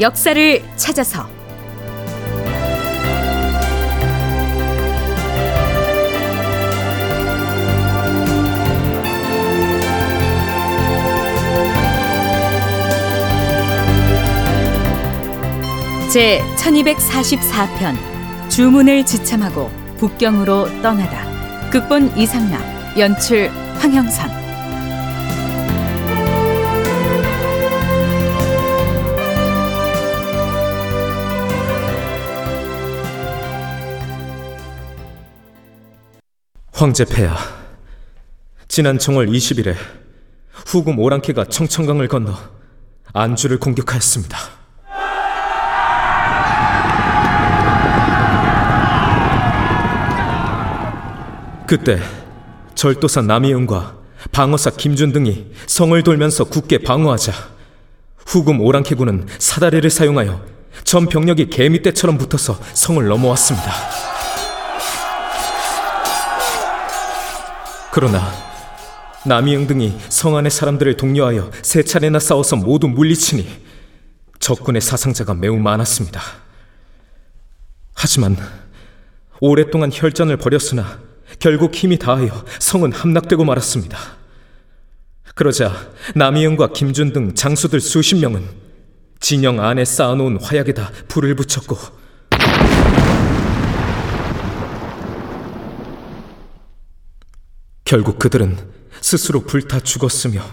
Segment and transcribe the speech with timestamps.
[0.00, 1.28] 역사를 찾아서.
[16.12, 17.96] 제 1244편
[18.48, 21.70] 주문을 지참하고 북경으로 떠나다.
[21.70, 24.47] 극본 이상락 연출 황형선
[36.78, 37.36] 황제 폐하
[38.68, 39.74] 지난 정월 20일에
[40.52, 42.38] 후금 오랑캐가 청천강을 건너
[43.12, 44.38] 안주를 공격하였습니다.
[51.66, 51.98] 그때
[52.76, 53.96] 절도사 남이은과
[54.30, 57.32] 방어사 김준 등이 성을 돌면서 굳게 방어하자
[58.24, 60.46] 후금 오랑캐군은 사다리를 사용하여
[60.84, 64.17] 전 병력이 개미떼처럼 붙어서 성을 넘어왔습니다.
[68.00, 68.32] 그러나
[69.26, 73.44] 남이응 등이 성 안의 사람들을 독려하여 세 차례나 싸워서 모두 물리치니
[74.38, 76.20] 적군의 사상자가 매우 많았습니다.
[77.94, 78.36] 하지만
[79.40, 81.00] 오랫동안 혈전을 벌였으나
[81.40, 83.98] 결국 힘이 다하여 성은 함락되고 말았습니다.
[85.34, 88.48] 그러자 남이영과 김준 등 장수들 수십 명은
[89.18, 91.76] 진영 안에 쌓아놓은 화약에다 불을 붙였고
[97.88, 98.58] 결국 그들은
[99.00, 100.44] 스스로 불타 죽었으며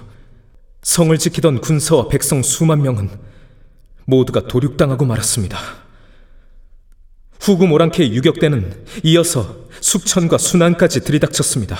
[0.84, 3.10] 성을 지키던 군사와 백성 수만 명은
[4.06, 5.60] 모두가 도륙당하고 말았습니다.
[7.42, 11.78] 후금 오랑캐의 유격대는 이어서 숙천과 순안까지 들이닥쳤습니다.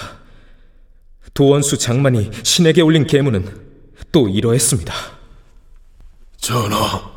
[1.34, 3.48] 도원수 장만이 신에게 올린 계문은
[4.12, 4.94] 또 이러했습니다.
[6.36, 7.12] 전하,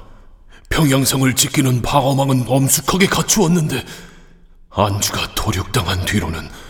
[0.68, 3.84] 평양성을 지키는 방어망은 엄숙하게 갖추었는데
[4.70, 6.67] 안주가 도륙당한 뒤로는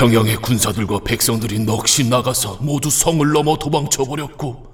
[0.00, 4.72] 평양의 군사들과 백성들이 넋이 나가서 모두 성을 넘어 도망쳐 버렸고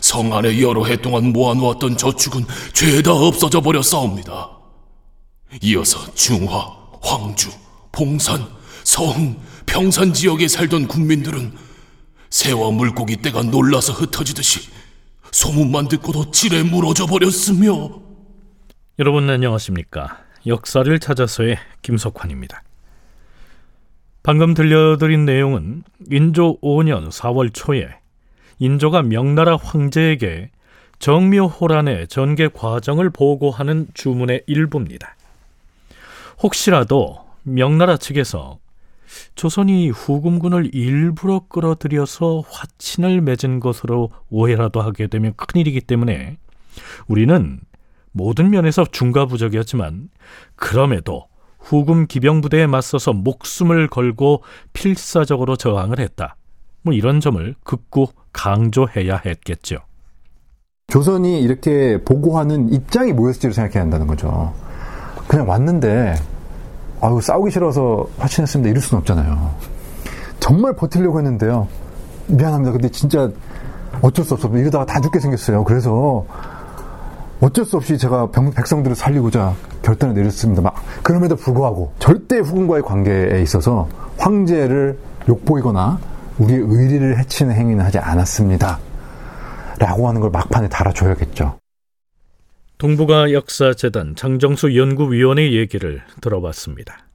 [0.00, 4.50] 성 안에 여러 해 동안 모아놓았던 저축은 죄다 없어져 버렸사옵니다.
[5.62, 7.52] 이어서 중화, 황주,
[7.92, 8.48] 봉산,
[8.82, 11.56] 서흥, 평산 지역에 살던 군민들은
[12.30, 14.68] 새와 물고기 떼가 놀라서 흩어지듯이
[15.30, 17.90] 소문만 듣고도 질에 무너져 버렸으며
[18.98, 22.64] 여러분 안녕하십니까 역사를 찾아서의 김석환입니다
[24.22, 27.88] 방금 들려드린 내용은 인조 5년 4월 초에
[28.60, 30.50] 인조가 명나라 황제에게
[31.00, 35.16] 정묘호란의 전개 과정을 보고하는 주문의 일부입니다.
[36.40, 38.58] 혹시라도 명나라 측에서
[39.34, 46.38] 조선이 후금군을 일부러 끌어들여서 화친을 맺은 것으로 오해라도 하게 되면 큰일이기 때문에
[47.08, 47.58] 우리는
[48.12, 50.10] 모든 면에서 중과부적이었지만
[50.54, 51.26] 그럼에도
[51.62, 54.42] 후금 기병부대에 맞서서 목숨을 걸고
[54.72, 56.36] 필사적으로 저항을 했다.
[56.82, 59.76] 뭐 이런 점을 극구 강조해야 했겠죠.
[60.88, 64.52] 조선이 이렇게 보고하는 입장이 뭐였을지를 생각해야 한다는 거죠.
[65.26, 66.14] 그냥 왔는데
[67.00, 69.54] 아유 싸우기 싫어서 화친했습니다 이럴 수는 없잖아요.
[70.40, 71.68] 정말 버틸려고 했는데요.
[72.26, 72.72] 미안합니다.
[72.72, 73.30] 근데 진짜
[74.02, 74.48] 어쩔 수 없어.
[74.48, 75.64] 이러다가 다 죽게 생겼어요.
[75.64, 76.26] 그래서
[77.42, 80.62] 어쩔 수 없이 제가 병, 백성들을 살리고자 결단을 내렸습니다.
[80.62, 84.96] 막 그럼에도 불구하고 절대 후금과의 관계에 있어서 황제를
[85.28, 85.98] 욕보이거나
[86.38, 88.78] 우리의 의리를 해치는 행위는 하지 않았습니다.
[89.80, 91.58] 라고 하는 걸 막판에 달아줘야겠죠.
[92.78, 97.06] 동북아 역사재단 장정수 연구위원의 얘기를 들어봤습니다.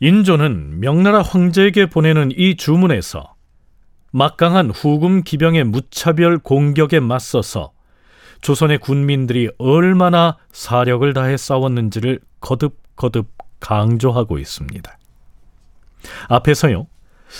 [0.00, 3.34] 인조는 명나라 황제에게 보내는 이 주문에서
[4.12, 7.73] 막강한 후금 기병의 무차별 공격에 맞서서
[8.44, 13.26] 조선의 군민들이 얼마나 사력을 다해 싸웠는지를 거듭거듭
[13.58, 14.98] 강조하고 있습니다.
[16.28, 16.86] 앞에서요,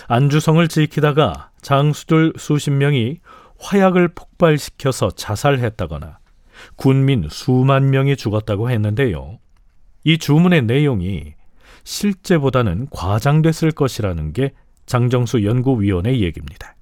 [0.08, 3.18] 안주성을 지키다가 장수들 수십 명이
[3.58, 6.20] 화약을 폭발시켜서 자살했다거나
[6.76, 9.38] 군민 수만 명이 죽었다고 했는데요.
[10.04, 11.34] 이 주문의 내용이
[11.84, 14.54] 실제보다는 과장됐을 것이라는 게
[14.86, 16.74] 장정수 연구위원의 얘기입니다.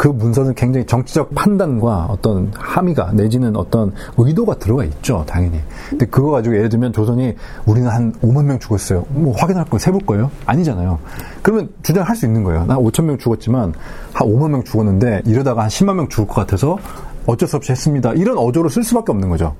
[0.00, 5.60] 그 문서는 굉장히 정치적 판단과 어떤 함의가 내지는 어떤 의도가 들어가 있죠, 당연히.
[5.90, 7.34] 근데 그거 가지고 예를 들면 조선이
[7.66, 9.04] 우리는 한 5만 명 죽었어요.
[9.10, 10.30] 뭐 확인할 거 세볼 거예요?
[10.46, 10.98] 아니잖아요.
[11.42, 12.64] 그러면 주장할 수 있는 거예요.
[12.64, 13.74] 나 5천 명 죽었지만
[14.14, 16.78] 한 5만 명 죽었는데 이러다가 한 10만 명 죽을 것 같아서
[17.26, 18.14] 어쩔 수 없이 했습니다.
[18.14, 19.54] 이런 어조를 쓸 수밖에 없는 거죠.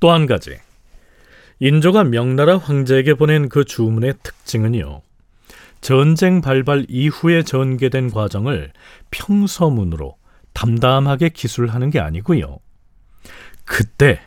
[0.00, 0.56] 또 한 가지.
[1.60, 5.02] 인조가 명나라 황제에게 보낸 그 주문의 특징은요.
[5.80, 8.72] 전쟁 발발 이후에 전개된 과정을
[9.10, 10.16] 평서문으로
[10.52, 12.58] 담담하게 기술하는 게 아니고요.
[13.64, 14.20] 그때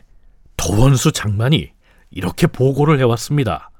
[0.56, 1.70] 도원수 장만이
[2.10, 3.70] 이렇게 보고를 해왔습니다.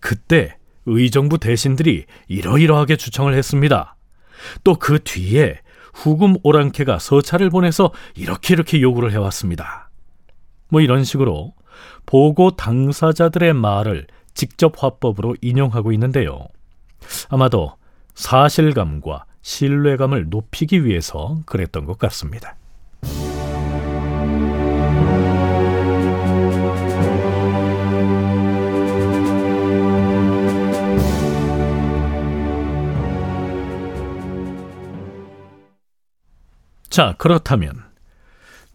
[0.00, 0.56] 그때
[0.86, 3.96] 의정부 대신들이 이러이러하게 주청을 했습니다.
[4.64, 5.60] 또 그 뒤에
[5.94, 9.90] 후금 오랑캐가 서찰을 보내서 이렇게 이렇게 요구를 해왔습니다.
[10.68, 11.54] 뭐 이런 식으로
[12.06, 16.46] 보고 당사자들의 말을 직접 화법으로 인용하고 있는데요.
[17.28, 17.74] 아마도
[18.14, 22.56] 사실감과 신뢰감을 높이기 위해서 그랬던 것 같습니다.
[36.88, 37.72] 자, 그렇다면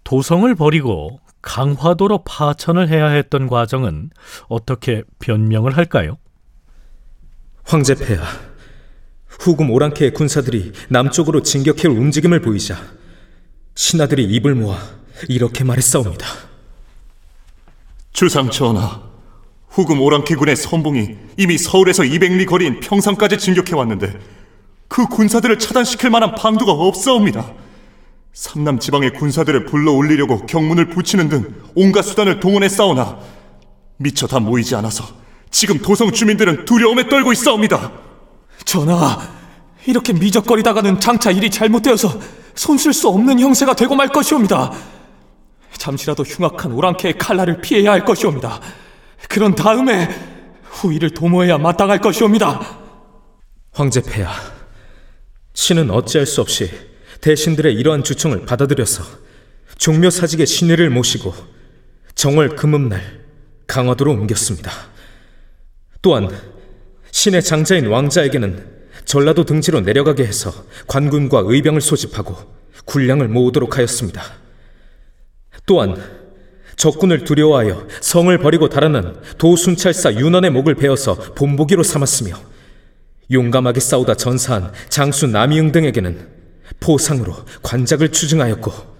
[0.04, 4.10] 도성을 버리고 강화도로 파천을 해야 했던 과정은
[4.48, 6.18] 어떻게 변명을 할까요?
[7.68, 8.24] 황제 폐하,
[9.28, 12.78] 후금 오랑캐의 군사들이 남쪽으로 진격해올 움직임을 보이자
[13.76, 14.80] 신하들이 입을 모아
[15.28, 16.26] 이렇게 말했사옵니다.
[18.14, 19.02] 주상 전하,
[19.68, 24.18] 후금 오랑캐군의 선봉이 이미 서울에서 200리 거리인 평상까지 진격해 왔는데
[24.88, 27.54] 그 군사들을 차단시킬 만한 방도가 없사옵니다.
[28.32, 33.20] 삼남 지방의 군사들을 불러 올리려고 경문을 붙이는 등 온갖 수단을 동원해 싸우나
[33.98, 37.92] 미처 다 모이지 않아서 지금 도성 주민들은 두려움에 떨고 있사옵니다.
[38.66, 39.20] 전하,
[39.86, 42.20] 이렇게 미적거리다가는 장차 일이 잘못되어서
[42.56, 44.74] 손쓸 수 없는 형세가 되고 말 것이옵니다.
[45.78, 48.60] 잠시라도 흉악한 오랑캐의 칼날을 피해야 할 것이옵니다.
[49.30, 50.10] 그런 다음에
[50.64, 52.60] 후위를 도모해야 마땅할 것이옵니다.
[53.72, 54.34] 황제 폐하,
[55.54, 56.70] 신은 어찌할 수 없이
[57.22, 59.04] 대신들의 이러한 주청을 받아들여서
[59.78, 61.34] 종묘 사직의 신의를 모시고
[62.16, 63.26] 정월 금음날
[63.68, 64.72] 강화도로 옮겼습니다.
[66.08, 66.30] 또한
[67.12, 68.64] 신의 장자인 왕자에게는
[69.04, 70.54] 전라도 등지로 내려가게 해서
[70.88, 72.34] 관군과 의병을 소집하고
[72.86, 74.24] 군량을 모으도록 하였습니다.
[75.66, 76.02] 또한
[76.78, 82.40] 적군을 두려워하여 성을 버리고 달아난 도순찰사 윤원의 목을 베어서 본보기로 삼았으며
[83.30, 86.26] 용감하게 싸우다 전사한 장수 남이응 등에게는
[86.80, 88.97] 포상으로 관작을 추증하였고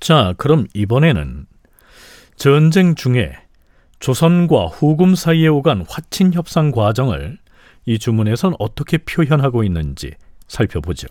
[0.00, 1.46] 자, 그럼 이번에는
[2.36, 3.32] 전쟁 중에
[4.00, 7.38] 조선과 후금 사이에 오간 화친 협상 과정을
[7.84, 10.12] 이 주문에선 어떻게 표현하고 있는지
[10.48, 11.06] 살펴보죠.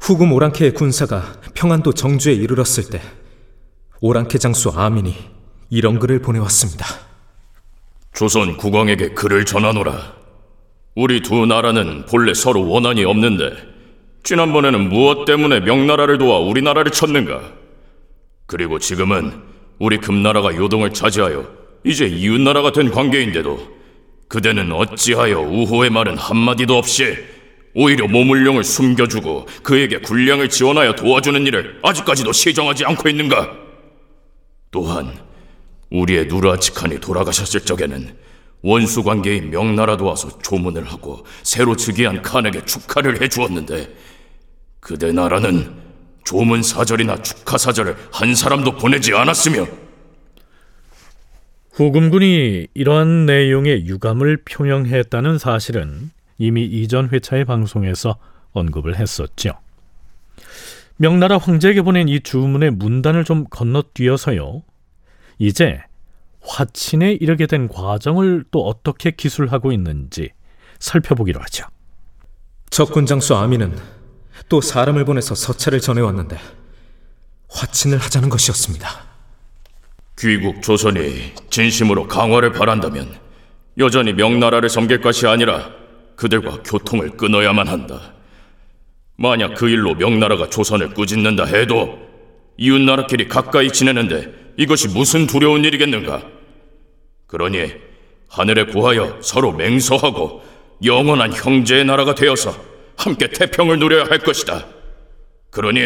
[0.00, 3.00] 후금 오랑캐의 군사가 평안도 정주에 이르렀을 때
[4.00, 5.14] 오랑캐 장수 아민이
[5.70, 6.84] 이런 글을 보내왔습니다.
[8.12, 10.16] 조선 국왕에게 글을 전하노라.
[10.96, 13.71] 우리 두 나라는 본래 서로 원한이 없는데
[14.22, 17.52] 지난번에는 무엇 때문에 명나라를 도와 우리나라를 쳤는가?
[18.46, 19.32] 그리고 지금은
[19.78, 21.48] 우리 금나라가 요동을 차지하여
[21.84, 23.72] 이제 이웃나라가 된 관계인데도
[24.28, 27.16] 그대는 어찌하여 우호의 말은 한마디도 없이
[27.74, 33.56] 오히려 모물룡을 숨겨주고 그에게 군량을 지원하여 도와주는 일을 아직까지도 시정하지 않고 있는가?
[34.70, 35.18] 또한
[35.90, 38.16] 우리의 누라치칸이 돌아가셨을 적에는
[38.62, 43.94] 원수 관계인 명나라도 와서 조문을 하고 새로 즉위한 칸에게 축하를 해주었는데
[44.82, 45.72] 그대 나라는
[46.24, 49.64] 조문 사절이나 축하 사절을 한 사람도 보내지 않았으며
[51.70, 58.18] 후금군이 이러한 내용의 유감을 표명했다는 사실은 이미 이전 회차의 방송에서
[58.50, 59.52] 언급을 했었죠.
[60.96, 64.64] 명나라 황제에게 보낸 이 주문의 문단을 좀 건너뛰어서요.
[65.38, 65.80] 이제
[66.40, 70.30] 화친에 이르게 된 과정을 또 어떻게 기술하고 있는지
[70.80, 71.66] 살펴보기로 하죠.
[72.70, 74.01] 적군 장수 아민은
[74.48, 76.38] 또 사람을 보내서 서찰을 전해왔는데
[77.48, 78.88] 화친을 하자는 것이었습니다.
[80.18, 83.18] 귀국 조선이 진심으로 강화를 바란다면
[83.78, 85.70] 여전히 명나라를 섬길 것이 아니라
[86.16, 88.12] 그들과 교통을 끊어야만 한다.
[89.16, 91.98] 만약 그 일로 명나라가 조선을 꾸짖는다 해도
[92.56, 96.22] 이웃나라끼리 가까이 지내는데 이것이 무슨 두려운 일이겠는가?
[97.26, 97.72] 그러니
[98.28, 100.42] 하늘에 구하여 서로 맹서하고
[100.84, 102.54] 영원한 형제의 나라가 되어서
[102.96, 104.66] 함께 태평을 누려야 할 것이다.
[105.50, 105.80] 그러니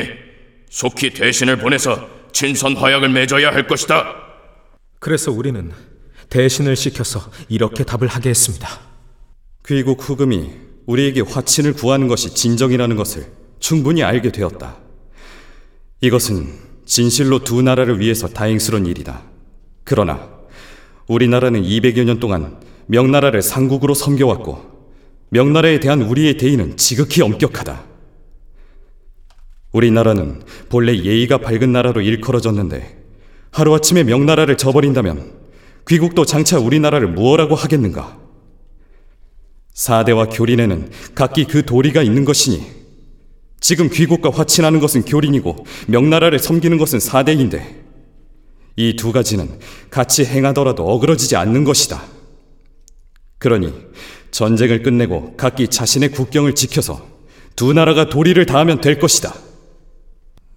[0.71, 4.15] 속히 대신을 보내서 친선 화약을 맺어야 할 것이다.
[4.99, 5.73] 그래서 우리는
[6.29, 8.69] 대신을 시켜서 이렇게 답을 하게 했습니다.
[9.67, 10.51] 귀국 후금이
[10.87, 13.27] 우리에게 화친을 구하는 것이 진정이라는 것을
[13.59, 14.77] 충분히 알게 되었다.
[16.01, 16.47] 이것은
[16.85, 19.23] 진실로 두 나라를 위해서 다행스러운 일이다.
[19.85, 20.29] 그러나
[21.09, 24.76] 우리나라는 200여 년 동안 명나라를 상국으로 섬겨왔고
[25.37, 27.85] 명나라에 대한 우리의 대의는 지극히 엄격하다.
[29.73, 30.41] 우리나라는
[30.71, 33.05] 본래 예의가 밝은 나라로 일컬어졌는데
[33.51, 35.33] 하루아침에 명나라를 저버린다면
[35.89, 38.19] 귀국도 장차 우리나라를 무엇라고 하겠는가?
[39.75, 42.65] 사대와 교린에는 각기 그 도리가 있는 것이니
[43.61, 47.85] 지금 귀국과 화친하는 것은 교린이고 명나라를 섬기는 것은 사대인데
[48.79, 49.59] 이 두 가지는
[49.91, 52.03] 같이 행하더라도 어그러지지 않는 것이다.
[53.39, 53.73] 그러니
[54.31, 57.07] 전쟁을 끝내고 각기 자신의 국경을 지켜서
[57.55, 59.33] 두 나라가 도리를 다하면 될 것이다.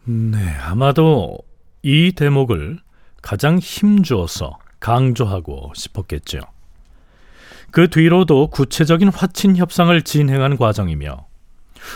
[0.05, 1.37] 네, 아마도
[1.81, 2.79] 이 대목을
[3.21, 6.39] 가장 힘주어서 강조하고 싶었겠죠.
[7.71, 11.27] 그 뒤로도 구체적인 화친 협상을 진행한 과정이며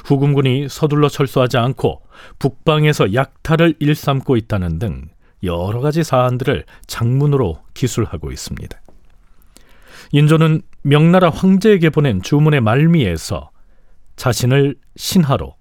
[0.06, 2.03] 후금군이 서둘러 철수하지 않고
[2.39, 5.10] 북방에서 약탈을 일삼고 있다는 등
[5.44, 8.80] 여러 가지 사안들을 장문으로 기술하고 있습니다.
[10.12, 13.52] 인조는 명나라 황제에게 보낸 주문의 말미에서
[14.16, 15.56] 자신을 신하로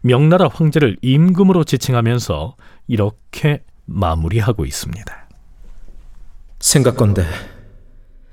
[0.00, 2.56] 명나라 황제를 임금으로 지칭하면서
[2.88, 5.28] 이렇게 마무리하고 있습니다.
[6.60, 7.24] 생각건대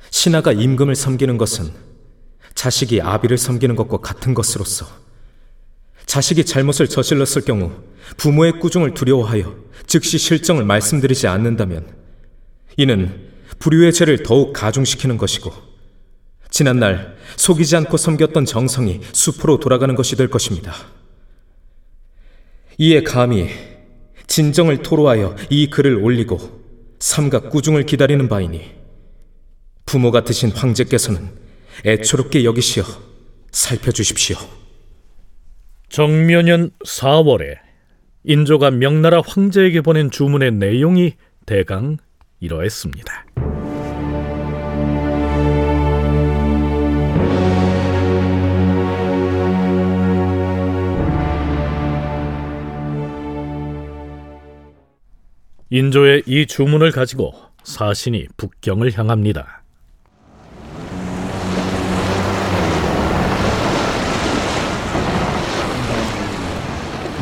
[0.10, 1.72] 신하가 임금을 섬기는 것은
[2.56, 4.86] 자식이 아비를 섬기는 것과 같은 것으로서
[6.06, 7.72] 자식이 잘못을 저질렀을 경우
[8.18, 11.94] 부모의 꾸중을 두려워하여 즉시 실정을 말씀드리지 않는다면
[12.78, 15.71] 이는 불효의 죄를 더욱 가중시키는 것이고
[16.52, 20.76] 지난날 속이지 않고 섬겼던 정성이 수포로 돌아가는 것이 될 것입니다.
[22.78, 23.50] 이에 감히
[24.28, 26.62] 진정을 토로하여 이 글을 올리고
[27.00, 28.62] 삼가 꾸중을 기다리는 바이니
[29.86, 31.30] 부모 같으신 황제께서는
[31.86, 32.84] 애초롭게 여기시어
[33.52, 34.38] 살펴주십시오.
[35.90, 37.58] 정묘년 4월에
[38.24, 41.16] 인조가 명나라 황제에게 보낸 주문의 내용이
[41.46, 41.98] 대강
[42.40, 43.51] 이러했습니다.
[55.74, 59.64] 인조의 이 주문을 가지고 사신이 북경을 향합니다.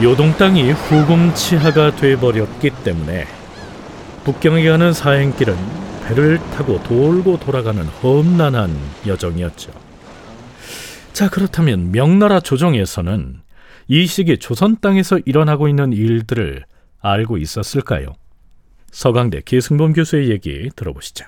[0.01, 3.27] 요동 땅이 후금 치하가 돼버렸기 때문에
[4.23, 5.55] 북경에 가는 사행길은
[6.07, 8.75] 배를 타고 돌고 돌아가는 험난한
[9.05, 9.71] 여정이었죠.
[11.13, 13.41] 자 그렇다면 명나라 조정에서는
[13.89, 16.65] 이 시기 조선 땅에서 일어나고 있는 일들을
[17.01, 18.15] 알고 있었을까요?
[18.91, 21.25] 서강대 계승범 교수의 얘기 들어보시죠.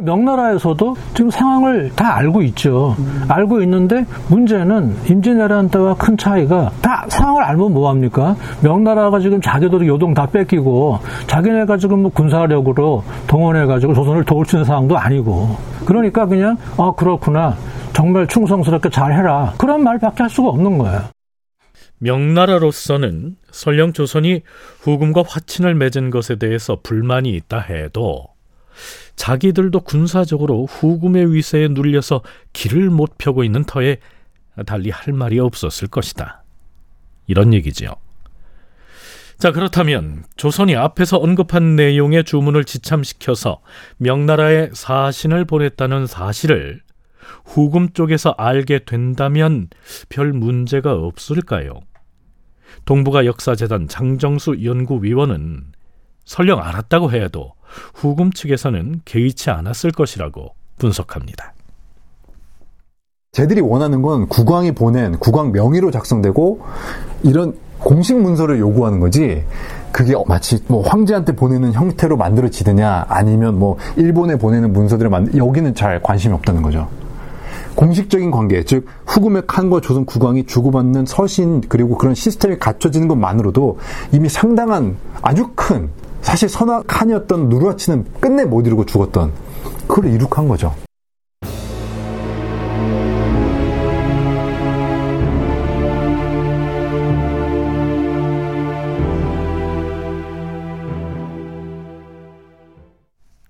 [0.00, 2.94] 명나라에서도 지금 상황을 다 알고 있죠.
[3.26, 8.36] 알고 있는데 문제는 임진왜란 때와 큰 차이가 다 상황을 알면 뭐합니까?
[8.62, 14.64] 명나라가 지금 자기들도 요동 다 뺏기고 자기네가 지금 뭐 군사력으로 동원해가지고 조선을 도울 수 있는
[14.66, 17.56] 상황도 아니고 그러니까 그냥 아 그렇구나
[17.92, 21.00] 정말 충성스럽게 잘 해라 그런 말밖에 할 수가 없는 거예요.
[21.98, 24.42] 명나라로서는 설령 조선이
[24.80, 28.26] 후금과 화친을 맺은 것에 대해서 불만이 있다 해도
[29.16, 33.98] 자기들도 군사적으로 후금의 위세에 눌려서 길을 못 펴고 있는 터에
[34.66, 36.44] 달리 할 말이 없었을 것이다.
[37.26, 37.94] 이런 얘기지요.
[39.38, 43.60] 자, 그렇다면 조선이 앞에서 언급한 내용의 주문을 지참시켜서
[43.98, 46.80] 명나라에 사신을 보냈다는 사실을
[47.44, 49.68] 후금 쪽에서 알게 된다면
[50.08, 51.80] 별 문제가 없을까요?
[52.84, 55.72] 동북아 역사재단 장정수 연구위원은
[56.24, 57.52] 설령 알았다고 해도
[57.94, 61.54] 후금 측에서는 개의치 않았을 것이라고 분석합니다.
[63.32, 66.62] 쟤들이 원하는 건 국왕이 보낸 국왕 명의로 작성되고
[67.22, 69.44] 이런 공식 문서를 요구하는 거지
[69.92, 76.02] 그게 마치 뭐 황제한테 보내는 형태로 만들어지느냐 아니면 뭐 일본에 보내는 문서들을 만 여기는 잘
[76.02, 76.88] 관심이 없다는 거죠.
[77.78, 83.78] 공식적인 관계, 즉 후금의 칸과 조선 국왕이 주고받는 서신 그리고 그런 시스템이 갖춰지는 것만으로도
[84.10, 85.88] 이미 상당한 아주 큰
[86.20, 89.32] 사실 선악한이었던 누르하치는 끝내 못 이루고 죽었던
[89.86, 90.74] 그걸 이룩한 거죠.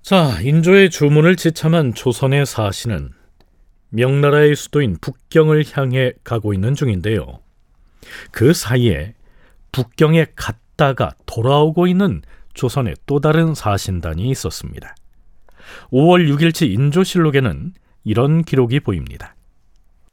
[0.03, 3.18] 자, 인조의 주문을 지참한 조선의 사신은
[3.91, 7.41] 명나라의 수도인 북경을 향해 가고 있는 중인데요.
[8.31, 9.15] 그 사이에
[9.73, 12.23] 북경에 갔다가 돌아오고 있는
[12.55, 14.95] 조선의 또 다른 사신단이 있었습니다.
[15.93, 19.35] 5월 6일치 인조실록에는 이런 기록이 보입니다.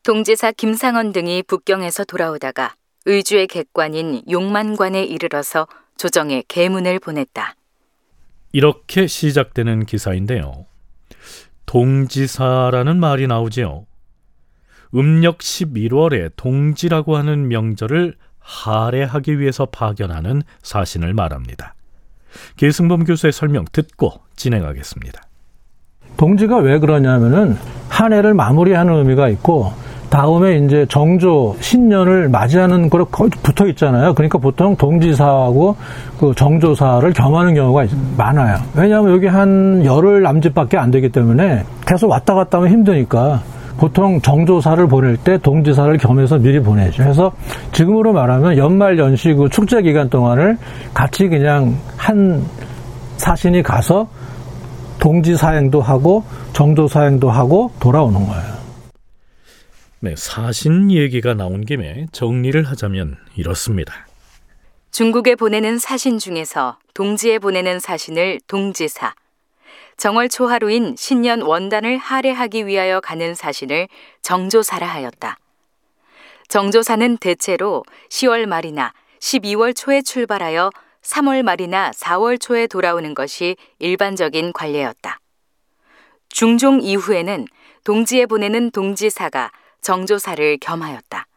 [0.04, 5.68] 동지사 김상원 등이 북경에서 돌아오다가 의주의 객관인 용만관에 이르러서
[5.98, 7.56] 조정에 계문을 보냈다.
[8.52, 10.66] 이렇게 시작되는 기사인데요.
[11.66, 13.86] 동지사라는 말이 나오지요.
[14.94, 21.76] 음력 11월에 동지라고 하는 명절을 할애하기 위해서 파견하는 사신을 말합니다.
[22.58, 25.22] 계승범 교수의 설명 듣고 진행하겠습니다.
[26.18, 27.58] 동지가 왜 그러냐면은
[27.90, 29.74] 한 해를 마무리하는 의미가 있고
[30.16, 34.14] 다음에 이제 정조 신년을 맞이하는 거로 거의 붙어 있잖아요.
[34.14, 35.76] 그러니까 보통 동지사하고
[36.18, 38.60] 그 정조사를 겸하는 경우가 많아요.
[38.76, 43.42] 왜냐하면 여기 한 열흘 남짓밖에 안 되기 때문에 계속 왔다 갔다 하면 힘드니까
[43.78, 47.04] 보통 정조사를 보낼 때 동지사를 겸해서 미리 보내죠.
[47.04, 47.34] 그래서
[47.74, 50.58] 지금으로 말하면 연말 연시 그 축제 기간 동안을
[50.94, 52.42] 같이 그냥 한
[53.18, 54.08] 사신이 가서
[55.00, 58.55] 동지사행도 하고 정조사행도 하고 돌아오는 거예요.
[60.02, 64.06] 네, 사신 얘기가 나온 김에 정리를 하자면 이렇습니다.
[64.92, 69.14] 중국에 보내는 사신 중에서 동지에 보내는 사신을 동지사,
[69.98, 73.88] 정월 초하루인 신년 원단을 할애하기 위하여 가는 사신을
[74.22, 75.38] 정조사라 하였다.
[76.50, 80.72] 정조사는 대체로 10월 말이나 12월 초에 출발하여
[81.02, 85.20] 3월 말이나 4월 초에 돌아오는 것이 일반적인 관례였다.
[86.30, 87.48] 중종 이후에는
[87.86, 89.52] 동지에 보내는 동지사가
[89.86, 91.28] 정조사를 겸하였다.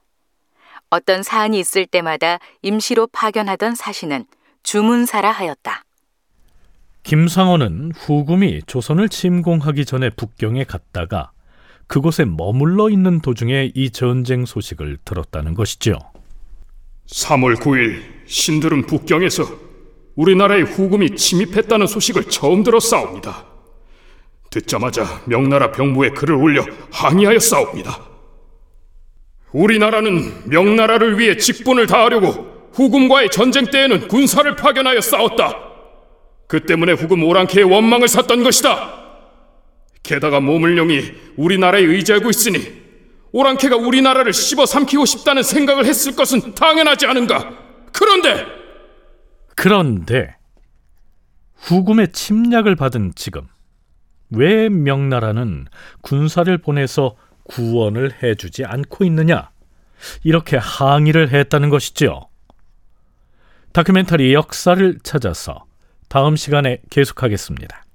[0.89, 4.25] 어떤 사안이 있을 때마다 임시로 파견하던 사신은
[4.63, 5.85] 주문사라 하였다.
[7.03, 11.31] 김상원은 후금이 조선을 침공하기 전에 북경에 갔다가
[11.89, 15.99] 그곳에 머물러 있는 도중에 이 전쟁 소식을 들었다는 것이죠.
[17.07, 19.45] 3월 9일 신들은 북경에서
[20.17, 23.45] 우리나라의 후금이 침입했다는 소식을 처음 들었사옵니다.
[24.51, 28.08] 듣자마자 명나라 병부에 글을 올려 항의하여 싸웁니다.
[29.53, 35.57] 우리나라는 명나라를 위해 직분을 다하려고 후금과의 전쟁 때에는 군사를 파견하여 싸웠다.
[36.47, 38.95] 그 때문에 후금 오랑캐의 원망을 샀던 것이다.
[40.03, 41.01] 게다가 모물령이
[41.37, 42.79] 우리나라에 의지하고 있으니
[43.33, 47.51] 오랑캐가 우리나라를 씹어 삼키고 싶다는 생각을 했을 것은 당연하지 않은가.
[47.93, 48.47] 그런데
[49.55, 50.37] 그런데
[51.57, 53.43] 후금의 침략을 받은 지금
[54.31, 55.67] 왜 명나라는
[56.01, 57.17] 군사를 보내서
[57.49, 59.51] 구원을 해주지 않고 있느냐?
[60.23, 62.29] 이렇게 항의를 했다는 것이지요.
[63.73, 65.67] 다큐멘터리 역사를 찾아서
[66.09, 67.88] 다음 시간에 계속하겠습니다.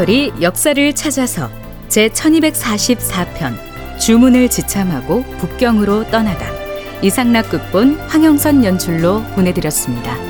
[0.00, 1.50] 다큐멘터리 역사를 찾아서
[1.88, 6.46] 제 1244편 주문을 지참하고 북경으로 떠나다
[7.02, 10.29] 이상락 극본 황영선 연출로 보내드렸습니다.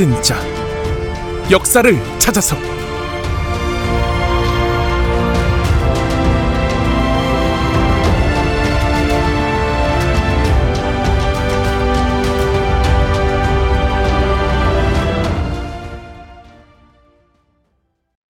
[0.00, 0.34] 진짜.
[1.50, 2.56] 역사를 찾아서